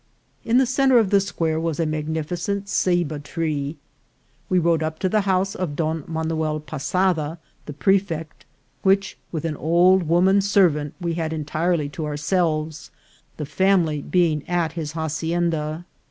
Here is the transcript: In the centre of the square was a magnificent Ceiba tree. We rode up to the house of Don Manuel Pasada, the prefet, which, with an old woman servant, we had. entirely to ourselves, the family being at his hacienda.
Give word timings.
In 0.43 0.57
the 0.57 0.65
centre 0.65 0.97
of 0.97 1.11
the 1.11 1.21
square 1.21 1.59
was 1.59 1.79
a 1.79 1.85
magnificent 1.85 2.65
Ceiba 2.67 3.19
tree. 3.19 3.77
We 4.49 4.57
rode 4.57 4.81
up 4.81 4.97
to 4.97 5.09
the 5.09 5.21
house 5.29 5.53
of 5.53 5.75
Don 5.75 6.05
Manuel 6.07 6.59
Pasada, 6.59 7.37
the 7.67 7.73
prefet, 7.73 8.45
which, 8.81 9.15
with 9.31 9.45
an 9.45 9.55
old 9.57 10.01
woman 10.07 10.41
servant, 10.41 10.95
we 10.99 11.13
had. 11.13 11.33
entirely 11.33 11.87
to 11.89 12.07
ourselves, 12.07 12.89
the 13.37 13.45
family 13.45 14.01
being 14.01 14.43
at 14.49 14.71
his 14.71 14.93
hacienda. 14.93 15.85